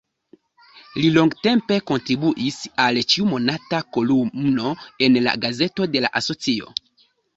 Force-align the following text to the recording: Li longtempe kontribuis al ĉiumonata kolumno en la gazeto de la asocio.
Li 1.01 1.09
longtempe 1.17 1.77
kontribuis 1.91 2.57
al 2.85 2.99
ĉiumonata 3.13 3.83
kolumno 3.99 4.73
en 5.09 5.21
la 5.27 5.37
gazeto 5.45 5.89
de 5.97 6.03
la 6.07 6.13
asocio. 6.23 6.75